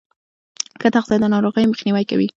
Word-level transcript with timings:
ښه 0.81 0.89
تغذیه 0.95 1.17
د 1.21 1.25
ناروغیو 1.33 1.71
مخنیوی 1.71 2.03
کوي. 2.11 2.27